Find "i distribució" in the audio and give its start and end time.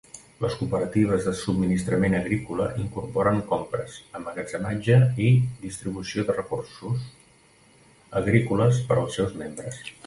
5.29-6.27